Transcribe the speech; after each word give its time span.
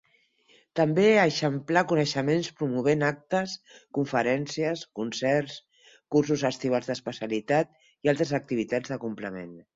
També 0.77 1.03
eixamplà 1.23 1.83
coneixements 1.91 2.49
promovent 2.61 3.07
actes, 3.09 3.53
conferències, 3.99 4.83
concerts, 5.01 5.61
cursos 6.17 6.47
estivals 6.53 6.91
d'especialitat 6.91 7.79
i 7.89 8.15
altres 8.17 8.35
activitats 8.43 8.97
de 8.97 9.01
complement. 9.07 9.57